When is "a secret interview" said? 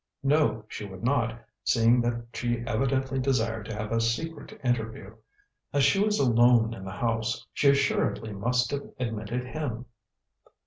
3.91-5.15